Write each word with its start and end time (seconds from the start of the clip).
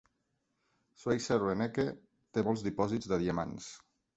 Schweizer-Reneke 1.01 1.87
té 2.39 2.45
molts 2.49 2.65
dipòsits 2.71 3.11
de 3.13 3.25
diamants. 3.27 3.73